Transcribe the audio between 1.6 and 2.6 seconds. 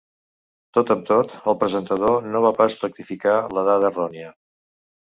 presentador no va